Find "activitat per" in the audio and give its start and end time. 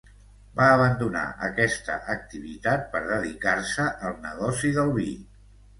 2.15-3.05